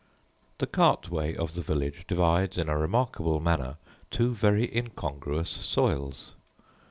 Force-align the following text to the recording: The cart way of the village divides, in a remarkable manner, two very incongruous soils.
The 0.57 0.65
cart 0.65 1.11
way 1.11 1.35
of 1.35 1.53
the 1.53 1.61
village 1.61 2.07
divides, 2.07 2.57
in 2.57 2.69
a 2.69 2.75
remarkable 2.75 3.39
manner, 3.39 3.77
two 4.09 4.33
very 4.33 4.75
incongruous 4.75 5.51
soils. 5.51 6.33